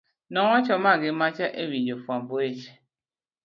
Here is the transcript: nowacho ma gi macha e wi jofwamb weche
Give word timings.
nowacho 0.31 0.73
ma 0.83 0.93
gi 1.01 1.11
macha 1.19 1.47
e 1.61 1.63
wi 1.69 1.79
jofwamb 1.87 2.27
weche 2.35 2.71